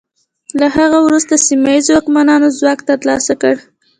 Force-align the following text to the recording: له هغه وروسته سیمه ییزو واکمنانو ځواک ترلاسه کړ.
له 0.59 0.67
هغه 0.77 0.97
وروسته 1.05 1.43
سیمه 1.47 1.69
ییزو 1.73 1.91
واکمنانو 1.93 2.47
ځواک 2.57 2.79
ترلاسه 2.89 3.33
کړ. 3.41 3.55